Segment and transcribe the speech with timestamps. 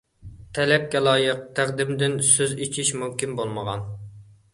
[0.57, 3.85] تەلەپكە لايىق تەقدىمدىن سۆز ئېچىش مۇمكىن بولمىغان.